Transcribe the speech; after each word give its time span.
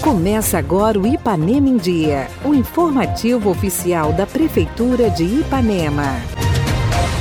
Começa 0.00 0.58
agora 0.58 0.98
o 0.98 1.06
Ipanema 1.06 1.68
em 1.68 1.76
Dia, 1.76 2.28
o 2.44 2.52
informativo 2.52 3.48
oficial 3.48 4.12
da 4.12 4.26
Prefeitura 4.26 5.08
de 5.08 5.24
Ipanema. 5.24 6.16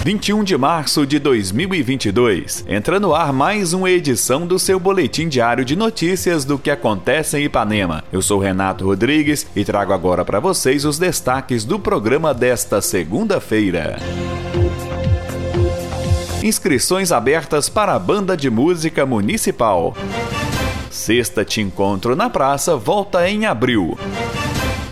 21 0.04 0.44
de 0.44 0.58
março 0.58 1.06
de 1.06 1.20
2022. 1.20 2.66
Entra 2.68 3.00
no 3.00 3.14
ar 3.14 3.32
mais 3.32 3.74
uma 3.74 3.92
edição 3.92 4.48
do 4.48 4.58
seu 4.58 4.80
boletim 4.80 5.28
diário 5.28 5.66
de 5.66 5.76
notícias 5.76 6.46
do 6.46 6.58
que 6.58 6.72
acontece 6.72 7.38
em 7.38 7.44
Ipanema. 7.44 8.04
Eu 8.12 8.22
sou 8.22 8.40
Renato 8.40 8.86
Rodrigues 8.86 9.46
e 9.56 9.64
trago 9.64 9.94
agora 9.94 10.24
para 10.24 10.40
vocês 10.40 10.86
os 10.86 10.98
destaques 10.98 11.66
do 11.66 11.78
programa 11.78 12.34
desta 12.34 12.82
segunda-feira. 12.82 13.98
Inscrições 16.42 17.12
abertas 17.12 17.68
para 17.68 17.94
a 17.94 18.00
Banda 18.00 18.38
de 18.38 18.50
Música 18.50 19.06
Municipal. 19.06 19.94
Sexta 20.90 21.44
Te 21.44 21.60
Encontro 21.60 22.16
na 22.16 22.30
Praça 22.30 22.78
volta 22.78 23.30
em 23.30 23.46
abril. 23.46 24.00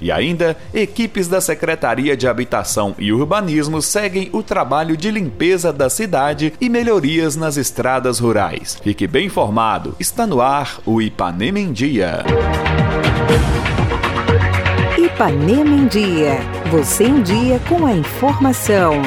E 0.01 0.11
ainda, 0.11 0.57
equipes 0.73 1.29
da 1.29 1.39
Secretaria 1.39 2.17
de 2.17 2.27
Habitação 2.27 2.93
e 2.99 3.13
Urbanismo 3.13 3.81
seguem 3.81 4.29
o 4.33 4.43
trabalho 4.43 4.97
de 4.97 5.09
limpeza 5.09 5.71
da 5.71 5.89
cidade 5.89 6.53
e 6.59 6.67
melhorias 6.67 7.37
nas 7.37 7.55
estradas 7.55 8.19
rurais. 8.19 8.77
Fique 8.83 9.07
bem 9.07 9.27
informado, 9.27 9.95
está 9.97 10.27
no 10.27 10.41
ar 10.41 10.79
o 10.85 11.01
Ipanema 11.01 11.59
em 11.59 11.71
Dia. 11.71 12.25
Ipanema 14.97 15.75
em 15.75 15.87
Dia. 15.87 16.39
Você 16.71 17.05
em 17.05 17.21
dia 17.21 17.59
com 17.69 17.85
a 17.85 17.93
informação. 17.93 19.01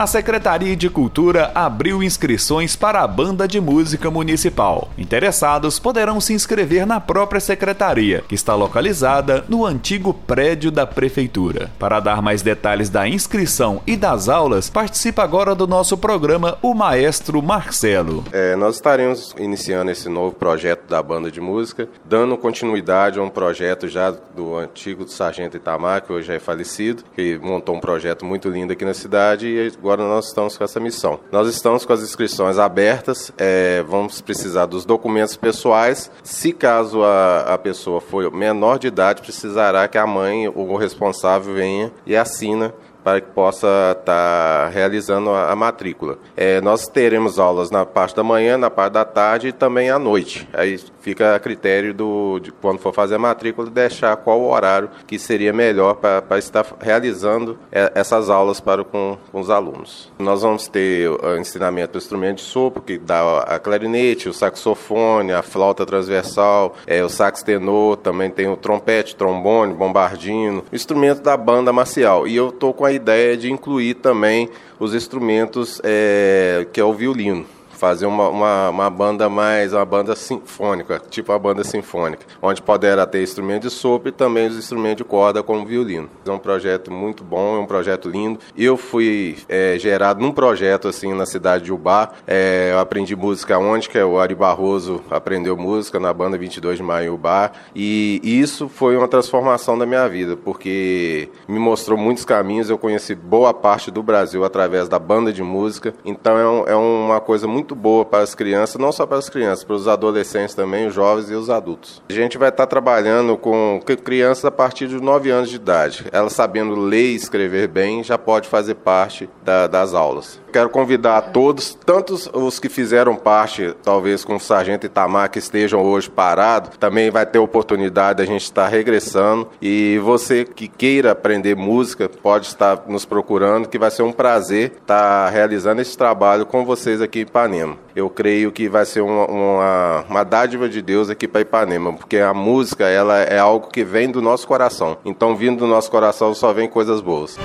A 0.00 0.06
Secretaria 0.06 0.74
de 0.74 0.88
Cultura 0.88 1.52
abriu 1.54 2.02
inscrições 2.02 2.74
para 2.74 3.02
a 3.02 3.06
Banda 3.06 3.46
de 3.46 3.60
Música 3.60 4.10
Municipal. 4.10 4.88
Interessados 4.96 5.78
poderão 5.78 6.22
se 6.22 6.32
inscrever 6.32 6.86
na 6.86 6.98
própria 6.98 7.38
secretaria, 7.38 8.24
que 8.26 8.34
está 8.34 8.54
localizada 8.54 9.44
no 9.46 9.66
antigo 9.66 10.14
prédio 10.14 10.70
da 10.70 10.86
Prefeitura. 10.86 11.70
Para 11.78 12.00
dar 12.00 12.22
mais 12.22 12.40
detalhes 12.40 12.88
da 12.88 13.06
inscrição 13.06 13.82
e 13.86 13.94
das 13.94 14.26
aulas, 14.30 14.70
participa 14.70 15.22
agora 15.22 15.54
do 15.54 15.66
nosso 15.66 15.98
programa 15.98 16.56
o 16.62 16.72
maestro 16.72 17.42
Marcelo. 17.42 18.24
É, 18.32 18.56
nós 18.56 18.76
estaremos 18.76 19.34
iniciando 19.38 19.90
esse 19.90 20.08
novo 20.08 20.34
projeto 20.34 20.88
da 20.88 21.02
Banda 21.02 21.30
de 21.30 21.42
Música, 21.42 21.86
dando 22.06 22.38
continuidade 22.38 23.18
a 23.18 23.22
um 23.22 23.28
projeto 23.28 23.86
já 23.86 24.10
do 24.10 24.56
antigo 24.56 25.06
Sargento 25.06 25.58
Itamar, 25.58 26.00
que 26.00 26.10
hoje 26.10 26.32
é 26.32 26.38
falecido, 26.38 27.04
que 27.14 27.38
montou 27.42 27.76
um 27.76 27.80
projeto 27.80 28.24
muito 28.24 28.48
lindo 28.48 28.72
aqui 28.72 28.86
na 28.86 28.94
cidade 28.94 29.46
e 29.46 29.70
agora 29.89 29.89
nós 29.98 30.26
estamos 30.26 30.56
com 30.56 30.64
essa 30.64 30.80
missão. 30.80 31.20
Nós 31.30 31.48
estamos 31.48 31.84
com 31.84 31.92
as 31.92 32.02
inscrições 32.02 32.58
abertas, 32.58 33.32
é, 33.38 33.82
vamos 33.82 34.20
precisar 34.20 34.66
dos 34.66 34.84
documentos 34.84 35.36
pessoais. 35.36 36.10
Se 36.22 36.52
caso 36.52 37.02
a, 37.02 37.54
a 37.54 37.58
pessoa 37.58 38.00
for 38.00 38.30
menor 38.32 38.78
de 38.78 38.88
idade, 38.88 39.22
precisará 39.22 39.86
que 39.88 39.98
a 39.98 40.06
mãe 40.06 40.48
ou 40.48 40.70
o 40.70 40.76
responsável 40.76 41.54
venha 41.54 41.92
e 42.06 42.16
assina 42.16 42.74
para 43.02 43.20
que 43.20 43.28
possa 43.28 43.66
estar 43.98 44.04
tá 44.04 44.68
realizando 44.68 45.30
a, 45.30 45.54
matrícula. 45.54 46.18
É, 46.36 46.60
nós 46.60 46.88
teremos 46.88 47.38
aulas 47.38 47.70
na 47.70 47.84
parte 47.84 48.16
da 48.16 48.22
manhã, 48.22 48.56
na 48.56 48.70
parte 48.70 48.92
da 48.94 49.04
tarde 49.04 49.48
e 49.48 49.52
também 49.52 49.90
à 49.90 49.98
noite. 49.98 50.48
Aí 50.52 50.78
fica 51.00 51.34
a 51.34 51.40
critério 51.40 51.92
do, 51.92 52.38
de 52.38 52.52
quando 52.52 52.78
for 52.78 52.92
fazer 52.94 53.16
a 53.16 53.18
matrícula, 53.18 53.68
deixar 53.70 54.16
qual 54.16 54.42
horário 54.42 54.90
que 55.06 55.18
seria 55.18 55.52
melhor 55.52 55.94
para 55.94 56.38
estar 56.38 56.64
realizando 56.80 57.58
é, 57.70 57.92
essas 57.94 58.30
aulas 58.30 58.60
para 58.60 58.84
com, 58.84 59.16
com, 59.30 59.40
os 59.40 59.50
alunos. 59.50 60.10
Nós 60.18 60.42
vamos 60.42 60.68
ter 60.68 61.08
o 61.08 61.36
ensinamento 61.36 61.92
do 61.92 61.98
instrumento 61.98 62.36
de 62.36 62.42
sopro, 62.42 62.82
que 62.82 62.98
dá 62.98 63.40
a 63.40 63.58
clarinete, 63.58 64.28
o 64.28 64.32
saxofone, 64.32 65.32
a 65.32 65.42
flauta 65.42 65.84
transversal, 65.84 66.74
é, 66.86 67.02
o 67.02 67.08
sax 67.08 67.42
tenor, 67.42 67.96
também 67.96 68.30
tem 68.30 68.48
o 68.48 68.56
trompete, 68.56 69.16
trombone, 69.16 69.74
bombardino, 69.74 70.64
instrumento 70.72 71.22
da 71.22 71.36
banda 71.36 71.72
marcial. 71.72 72.26
E 72.26 72.36
eu 72.36 72.48
estou 72.48 72.72
com 72.72 72.84
a 72.84 72.89
ideia 72.92 73.36
de 73.36 73.50
incluir 73.50 73.94
também 73.94 74.48
os 74.78 74.94
instrumentos 74.94 75.80
é, 75.84 76.66
que 76.72 76.80
é 76.80 76.84
o 76.84 76.92
violino 76.92 77.46
fazer 77.80 78.04
uma, 78.04 78.28
uma, 78.28 78.68
uma, 78.68 78.90
banda 78.90 79.26
mais, 79.30 79.72
uma 79.72 79.86
banda 79.86 80.14
sinfônica, 80.14 81.00
tipo 81.08 81.32
uma 81.32 81.38
banda 81.38 81.64
sinfônica, 81.64 82.26
onde 82.42 82.60
poderá 82.60 83.06
ter 83.06 83.22
instrumento 83.22 83.62
de 83.62 83.70
sopro 83.70 84.10
e 84.10 84.12
também 84.12 84.48
os 84.48 84.56
instrumentos 84.56 84.98
de 84.98 85.04
corda 85.04 85.42
como 85.42 85.64
violino. 85.64 86.10
É 86.26 86.30
um 86.30 86.38
projeto 86.38 86.92
muito 86.92 87.24
bom, 87.24 87.56
é 87.56 87.58
um 87.58 87.66
projeto 87.66 88.06
lindo. 88.10 88.38
Eu 88.54 88.76
fui 88.76 89.38
é, 89.48 89.78
gerado 89.78 90.20
num 90.20 90.30
projeto 90.30 90.88
assim 90.88 91.14
na 91.14 91.24
cidade 91.24 91.64
de 91.64 91.72
Ubá. 91.72 92.10
É, 92.26 92.68
eu 92.72 92.78
aprendi 92.78 93.16
música 93.16 93.58
onde 93.58 93.88
que 93.88 93.96
é 93.96 94.04
o 94.04 94.18
Ari 94.18 94.34
Barroso 94.34 95.02
aprendeu 95.10 95.56
música 95.56 95.98
na 95.98 96.12
banda 96.12 96.36
22 96.36 96.76
de 96.76 96.82
Maio 96.82 97.14
Ubá 97.14 97.50
e 97.74 98.20
isso 98.22 98.68
foi 98.68 98.94
uma 98.94 99.08
transformação 99.08 99.78
da 99.78 99.86
minha 99.86 100.06
vida 100.06 100.36
porque 100.36 101.30
me 101.48 101.58
mostrou 101.58 101.96
muitos 101.96 102.26
caminhos. 102.26 102.68
Eu 102.68 102.76
conheci 102.76 103.14
boa 103.14 103.54
parte 103.54 103.90
do 103.90 104.02
Brasil 104.02 104.44
através 104.44 104.86
da 104.86 104.98
banda 104.98 105.32
de 105.32 105.42
música. 105.42 105.94
Então 106.04 106.36
é, 106.36 106.46
um, 106.46 106.64
é 106.64 106.76
uma 106.76 107.20
coisa 107.20 107.48
muito 107.48 107.69
muito 107.70 107.74
boa 107.74 108.04
para 108.04 108.22
as 108.22 108.34
crianças, 108.34 108.80
não 108.80 108.90
só 108.90 109.06
para 109.06 109.18
as 109.18 109.28
crianças, 109.28 109.64
para 109.64 109.76
os 109.76 109.86
adolescentes 109.86 110.54
também, 110.54 110.88
os 110.88 110.94
jovens 110.94 111.30
e 111.30 111.34
os 111.34 111.48
adultos. 111.48 112.02
A 112.08 112.12
gente 112.12 112.36
vai 112.36 112.48
estar 112.48 112.66
trabalhando 112.66 113.36
com 113.36 113.80
crianças 114.04 114.44
a 114.44 114.50
partir 114.50 114.88
de 114.88 115.00
9 115.00 115.30
anos 115.30 115.50
de 115.50 115.56
idade. 115.56 116.04
Elas 116.10 116.32
sabendo 116.32 116.74
ler 116.74 117.12
e 117.12 117.14
escrever 117.14 117.68
bem, 117.68 118.02
já 118.02 118.18
pode 118.18 118.48
fazer 118.48 118.74
parte 118.74 119.28
da, 119.44 119.66
das 119.66 119.94
aulas. 119.94 120.40
Quero 120.52 120.68
convidar 120.68 121.18
a 121.18 121.22
todos, 121.22 121.78
tanto 121.86 122.14
os 122.14 122.58
que 122.58 122.68
fizeram 122.68 123.14
parte, 123.14 123.72
talvez 123.84 124.24
com 124.24 124.34
o 124.34 124.40
Sargento 124.40 124.86
Itamar, 124.86 125.30
que 125.30 125.38
estejam 125.38 125.80
hoje 125.80 126.10
parados, 126.10 126.76
também 126.76 127.08
vai 127.08 127.24
ter 127.24 127.38
oportunidade, 127.38 128.20
a 128.20 128.26
gente 128.26 128.42
estar 128.42 128.66
regressando. 128.66 129.48
E 129.62 130.00
você 130.02 130.44
que 130.44 130.66
queira 130.66 131.12
aprender 131.12 131.54
música, 131.54 132.08
pode 132.08 132.46
estar 132.46 132.84
nos 132.88 133.04
procurando, 133.04 133.68
que 133.68 133.78
vai 133.78 133.92
ser 133.92 134.02
um 134.02 134.12
prazer 134.12 134.72
estar 134.80 135.28
realizando 135.30 135.80
esse 135.80 135.96
trabalho 135.96 136.44
com 136.44 136.64
vocês 136.64 137.00
aqui 137.00 137.20
em 137.20 137.26
Ipanema. 137.60 137.76
Eu 137.94 138.08
creio 138.08 138.52
que 138.52 138.68
vai 138.68 138.84
ser 138.84 139.00
uma, 139.00 139.26
uma, 139.26 140.04
uma 140.08 140.24
dádiva 140.24 140.68
de 140.68 140.80
Deus 140.80 141.10
aqui 141.10 141.28
para 141.28 141.40
Ipanema, 141.42 141.92
porque 141.92 142.18
a 142.18 142.32
música 142.32 142.88
ela 142.88 143.18
é 143.18 143.38
algo 143.38 143.68
que 143.68 143.84
vem 143.84 144.10
do 144.10 144.22
nosso 144.22 144.46
coração. 144.46 144.96
Então, 145.04 145.36
vindo 145.36 145.58
do 145.58 145.66
nosso 145.66 145.90
coração, 145.90 146.34
só 146.34 146.52
vem 146.52 146.68
coisas 146.68 147.00
boas. 147.00 147.38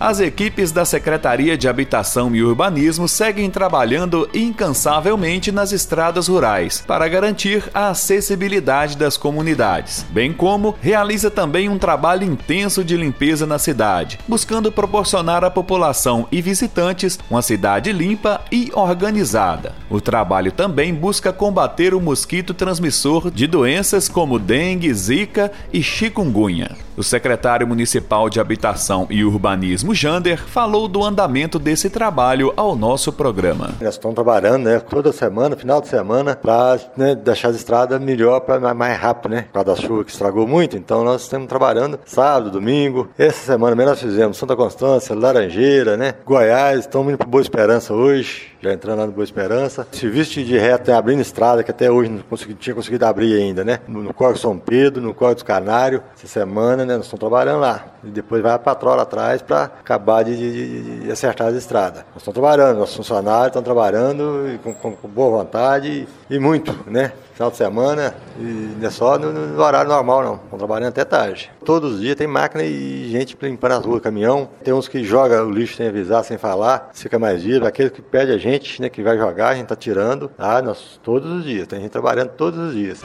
As 0.00 0.20
equipes 0.20 0.70
da 0.70 0.84
Secretaria 0.84 1.58
de 1.58 1.66
Habitação 1.66 2.32
e 2.34 2.40
Urbanismo 2.40 3.08
seguem 3.08 3.50
trabalhando 3.50 4.30
incansavelmente 4.32 5.50
nas 5.50 5.72
estradas 5.72 6.28
rurais 6.28 6.84
para 6.86 7.08
garantir 7.08 7.64
a 7.74 7.88
acessibilidade 7.88 8.96
das 8.96 9.16
comunidades, 9.16 10.06
bem 10.10 10.32
como 10.32 10.76
realiza 10.80 11.32
também 11.32 11.68
um 11.68 11.78
trabalho 11.78 12.22
intenso 12.22 12.84
de 12.84 12.96
limpeza 12.96 13.44
na 13.44 13.58
cidade, 13.58 14.20
buscando 14.28 14.70
proporcionar 14.70 15.42
à 15.42 15.50
população 15.50 16.28
e 16.30 16.40
visitantes 16.40 17.18
uma 17.28 17.42
cidade 17.42 17.90
limpa 17.90 18.40
e 18.52 18.70
organizada. 18.74 19.74
O 19.90 20.00
trabalho 20.00 20.52
também 20.52 20.94
busca 20.94 21.32
combater 21.32 21.92
o 21.92 22.00
mosquito 22.00 22.54
transmissor 22.54 23.32
de 23.32 23.48
doenças 23.48 24.08
como 24.08 24.38
dengue, 24.38 24.94
zika 24.94 25.50
e 25.72 25.82
chikungunya. 25.82 26.87
O 26.98 27.02
secretário 27.04 27.64
municipal 27.64 28.28
de 28.28 28.40
Habitação 28.40 29.06
e 29.08 29.22
Urbanismo, 29.22 29.94
Jander, 29.94 30.36
falou 30.36 30.88
do 30.88 31.04
andamento 31.04 31.56
desse 31.56 31.88
trabalho 31.88 32.52
ao 32.56 32.74
nosso 32.74 33.12
programa. 33.12 33.70
Nós 33.80 33.94
estamos 33.94 34.16
trabalhando 34.16 34.64
né, 34.64 34.80
toda 34.80 35.12
semana, 35.12 35.54
final 35.54 35.80
de 35.80 35.86
semana, 35.86 36.34
para 36.34 36.76
né, 36.96 37.14
deixar 37.14 37.50
as 37.50 37.54
estradas 37.54 38.00
melhor, 38.00 38.40
para 38.40 38.74
mais 38.74 38.98
rápido, 38.98 39.30
né? 39.30 39.42
Por 39.42 39.64
causa 39.64 39.66
da 39.66 39.76
chuva 39.76 40.04
que 40.04 40.10
estragou 40.10 40.44
muito. 40.44 40.76
Então 40.76 41.04
nós 41.04 41.22
estamos 41.22 41.46
trabalhando 41.46 42.00
sábado, 42.04 42.50
domingo. 42.50 43.08
Essa 43.16 43.46
semana 43.46 43.76
mesmo 43.76 43.90
nós 43.90 44.00
fizemos 44.00 44.36
Santa 44.36 44.56
Constância, 44.56 45.14
Laranjeira, 45.14 45.96
né? 45.96 46.14
Goiás, 46.26 46.80
estamos 46.80 47.10
indo 47.10 47.18
para 47.18 47.28
Boa 47.28 47.42
Esperança 47.42 47.94
hoje 47.94 48.57
já 48.60 48.72
entrando 48.72 48.98
lá 48.98 49.06
no 49.06 49.12
Boa 49.12 49.24
Esperança. 49.24 49.86
Serviço 49.92 50.42
de 50.42 50.58
reto 50.58 50.90
é 50.90 50.94
abrindo 50.94 51.20
estrada, 51.20 51.62
que 51.62 51.70
até 51.70 51.90
hoje 51.90 52.10
não 52.10 52.22
consegui, 52.22 52.54
tinha 52.54 52.74
conseguido 52.74 53.06
abrir 53.06 53.34
ainda, 53.34 53.64
né? 53.64 53.80
No, 53.86 54.02
no 54.02 54.36
São 54.36 54.58
Pedro, 54.58 55.02
no 55.02 55.14
Córrego 55.14 55.36
dos 55.36 55.42
Canários, 55.42 56.02
essa 56.16 56.26
semana, 56.26 56.84
né? 56.84 56.96
Nós 56.96 57.06
estamos 57.06 57.20
trabalhando 57.20 57.60
lá. 57.60 57.86
E 58.04 58.08
depois 58.08 58.42
vai 58.42 58.52
a 58.52 58.58
patrola 58.58 59.02
atrás 59.02 59.42
para 59.42 59.64
acabar 59.64 60.22
de, 60.24 60.36
de, 60.36 61.00
de, 61.00 61.12
acertar 61.12 61.48
as 61.48 61.54
estradas. 61.54 62.04
Nós 62.14 62.18
estamos 62.18 62.34
trabalhando, 62.34 62.78
nossos 62.78 62.96
funcionários 62.96 63.48
estão 63.48 63.62
trabalhando 63.62 64.58
com, 64.62 64.72
com, 64.74 64.92
com 64.92 65.08
boa 65.08 65.38
vontade 65.38 66.06
e, 66.30 66.34
e 66.34 66.38
muito, 66.38 66.78
né? 66.86 67.12
final 67.38 67.52
de 67.52 67.56
semana 67.56 68.14
e 68.36 68.42
não 68.42 68.88
é 68.88 68.90
só 68.90 69.16
no, 69.16 69.32
no, 69.32 69.62
horário 69.62 69.88
normal, 69.88 70.24
não. 70.24 70.34
Estão 70.34 70.58
trabalhando 70.58 70.88
até 70.88 71.04
tarde. 71.04 71.48
Todos 71.64 71.94
os 71.94 72.00
dias 72.00 72.16
tem 72.16 72.26
máquina 72.26 72.64
e 72.64 73.08
gente 73.10 73.38
limpando 73.40 73.72
as 73.72 73.84
ruas, 73.84 74.02
caminhão. 74.02 74.48
Tem 74.64 74.74
uns 74.74 74.88
que 74.88 75.04
joga 75.04 75.44
o 75.44 75.50
lixo 75.50 75.76
sem 75.76 75.86
avisar, 75.86 76.24
sem 76.24 76.36
falar, 76.36 76.90
fica 76.92 77.16
mais 77.16 77.44
vivo. 77.44 77.64
Aquele 77.64 77.90
que 77.90 78.02
pede 78.02 78.32
a 78.32 78.38
gente, 78.38 78.82
né, 78.82 78.88
que 78.88 79.02
vai 79.04 79.16
jogar, 79.16 79.50
a 79.50 79.54
gente 79.54 79.68
tá 79.68 79.76
tirando. 79.76 80.28
Ah, 80.36 80.60
nós 80.60 80.98
todos 81.00 81.30
os 81.30 81.44
dias. 81.44 81.68
Tem 81.68 81.80
gente 81.80 81.92
trabalhando 81.92 82.30
todos 82.30 82.58
os 82.58 82.74
dias. 82.74 83.02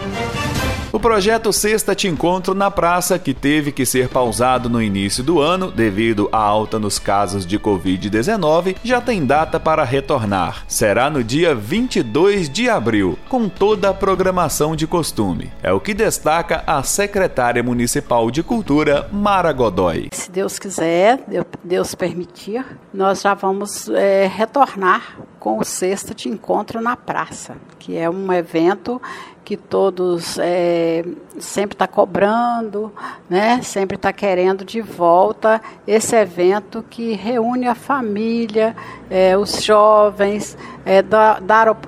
O 0.94 1.00
projeto 1.00 1.52
Sexta 1.52 1.96
Te 1.96 2.08
Encontro 2.08 2.54
na 2.54 2.70
Praça, 2.70 3.18
que 3.18 3.34
teve 3.34 3.72
que 3.72 3.84
ser 3.84 4.10
pausado 4.10 4.70
no 4.70 4.80
início 4.80 5.24
do 5.24 5.42
ano 5.42 5.72
devido 5.72 6.30
à 6.32 6.38
alta 6.38 6.78
nos 6.78 7.00
casos 7.00 7.48
de 7.48 7.58
Covid-19, 7.58 8.76
já 8.84 9.02
tem 9.02 9.26
data 9.26 9.60
para 9.60 9.84
retornar. 9.84 10.64
Será 10.68 11.10
no 11.10 11.24
dia 11.24 11.56
22 11.56 12.48
de 12.48 12.70
abril, 12.70 13.18
com 13.28 13.50
toda 13.50 13.90
a 13.90 13.94
programação 13.94 14.76
de 14.76 14.86
costume. 14.86 15.52
É 15.64 15.74
o 15.74 15.80
que 15.80 15.96
destaca 15.96 16.64
a 16.68 16.84
secretária 16.84 17.64
municipal 17.64 18.30
de 18.30 18.44
Cultura, 18.44 19.10
Mara 19.12 19.52
Godoy. 19.52 20.10
Se 20.12 20.30
Deus 20.30 20.60
quiser, 20.60 21.24
Deus 21.64 21.96
permitir, 21.96 22.64
nós 22.94 23.20
já 23.24 23.34
vamos 23.34 23.90
é, 23.90 24.28
retornar 24.28 25.18
com 25.40 25.58
o 25.58 25.66
Sexta 25.66 26.14
Te 26.14 26.30
Encontro 26.30 26.80
na 26.80 26.96
Praça, 26.96 27.58
que 27.80 27.98
é 27.98 28.08
um 28.08 28.32
evento 28.32 29.02
que 29.44 29.58
todos 29.58 30.38
é, 30.40 31.04
sempre 31.40 31.76
está 31.76 31.88
cobrando, 31.88 32.92
né? 33.30 33.62
sempre 33.62 33.96
está 33.96 34.14
querendo 34.14 34.64
de 34.64 34.82
volta 34.82 35.62
esse 35.86 36.16
evento 36.16 36.84
que 36.90 37.14
reúne 37.14 37.68
a 37.68 37.76
família, 37.76 38.76
é, 39.10 39.38
os 39.38 39.64
jovens, 39.64 40.58
é, 40.86 41.02
dá, 41.02 41.40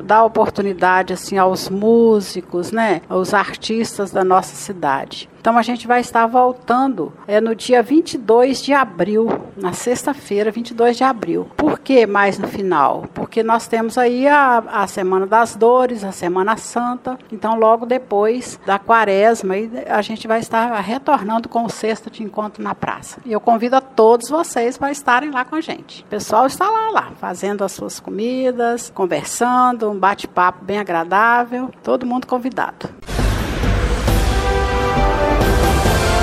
dá 0.03 0.23
oportunidade 0.23 1.13
assim, 1.13 1.37
aos 1.37 1.69
músicos, 1.69 2.71
né? 2.71 3.01
aos 3.09 3.33
artistas 3.33 4.11
da 4.11 4.23
nossa 4.23 4.55
cidade. 4.55 5.29
Então 5.45 5.59
a 5.59 5.61
gente 5.61 5.85
vai 5.85 6.01
estar 6.01 6.25
voltando 6.25 7.13
é, 7.27 7.39
no 7.39 7.53
dia 7.53 7.83
22 7.83 8.63
de 8.63 8.73
abril, 8.73 9.29
na 9.55 9.73
sexta-feira, 9.73 10.49
22 10.49 10.97
de 10.97 11.03
abril. 11.03 11.47
Por 11.55 11.77
que 11.77 12.07
mais 12.07 12.39
no 12.39 12.47
final? 12.47 13.05
Porque 13.13 13.43
nós 13.43 13.67
temos 13.67 13.95
aí 13.95 14.27
a, 14.27 14.57
a 14.57 14.87
Semana 14.87 15.27
das 15.27 15.55
Dores, 15.55 16.03
a 16.03 16.11
Semana 16.11 16.57
Santa. 16.57 17.19
Então 17.45 17.59
logo 17.59 17.85
depois 17.85 18.59
da 18.65 18.79
quaresma 18.79 19.53
a 19.87 20.01
gente 20.01 20.27
vai 20.27 20.39
estar 20.39 20.73
retornando 20.79 21.47
com 21.47 21.63
o 21.63 21.69
sexto 21.69 22.09
de 22.09 22.23
encontro 22.23 22.63
na 22.63 22.73
praça. 22.73 23.19
E 23.23 23.31
eu 23.31 23.39
convido 23.39 23.75
a 23.75 23.81
todos 23.81 24.31
vocês 24.31 24.79
para 24.79 24.91
estarem 24.91 25.29
lá 25.29 25.45
com 25.45 25.55
a 25.55 25.61
gente. 25.61 26.01
O 26.01 26.05
pessoal 26.05 26.47
está 26.47 26.67
lá, 26.67 26.89
lá, 26.89 27.11
fazendo 27.21 27.63
as 27.63 27.71
suas 27.71 27.99
comidas, 27.99 28.89
conversando, 28.89 29.91
um 29.91 29.99
bate-papo 29.99 30.65
bem 30.65 30.79
agradável. 30.79 31.69
Todo 31.83 32.03
mundo 32.03 32.25
convidado. 32.25 32.89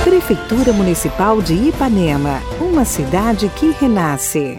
Prefeitura 0.02 0.72
Municipal 0.72 1.40
de 1.40 1.54
Ipanema, 1.68 2.40
uma 2.60 2.84
cidade 2.84 3.48
que 3.50 3.70
renasce. 3.70 4.58